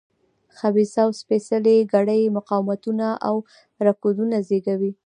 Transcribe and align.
خبیثه 0.57 0.99
او 1.05 1.11
سپېڅلې 1.21 1.75
کړۍ 1.93 2.21
مقاومتونه 2.37 3.07
او 3.27 3.35
رکودونه 3.87 4.37
زېږوي. 4.47 4.91